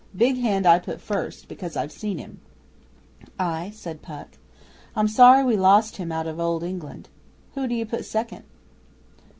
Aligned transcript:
Big 0.15 0.37
Hand 0.37 0.65
I 0.65 0.79
put 0.79 0.99
first, 0.99 1.47
because 1.47 1.77
I've 1.77 1.91
seen 1.91 2.17
him.' 2.17 2.39
'Ay,' 3.39 3.69
said 3.71 4.01
Puck. 4.01 4.29
'I'm 4.95 5.07
sorry 5.07 5.43
we 5.43 5.55
lost 5.55 5.97
him 5.97 6.11
out 6.11 6.25
of 6.25 6.39
Old 6.39 6.63
England. 6.63 7.07
Who 7.53 7.67
d'you 7.67 7.85
put 7.85 8.03
second? 8.03 8.43